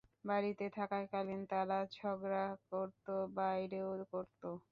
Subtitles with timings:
[0.25, 3.05] বাড়িতে থাকাকালীন তারা ঝগড়া করত,
[3.35, 4.41] বাইরেও করত।